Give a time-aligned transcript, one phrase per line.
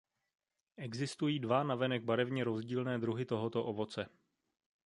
[0.77, 4.09] Existují dva navenek barevně rozdílné druhy tohoto ovoce.